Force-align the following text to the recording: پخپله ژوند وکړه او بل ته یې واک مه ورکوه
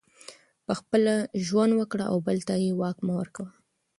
پخپله 0.65 1.15
ژوند 1.45 1.71
وکړه 1.75 2.05
او 2.11 2.17
بل 2.27 2.37
ته 2.47 2.53
یې 2.63 2.71
واک 2.79 2.97
مه 3.05 3.13
ورکوه 3.19 3.49